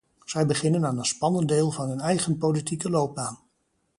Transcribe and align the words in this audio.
Zij 0.25 0.45
beginnen 0.45 0.85
aan 0.85 0.97
een 0.97 1.05
spannend 1.05 1.47
deel 1.47 1.71
van 1.71 1.89
hun 1.89 1.99
eigen 1.99 2.37
politieke 2.37 2.89
loopbaan. 2.89 3.39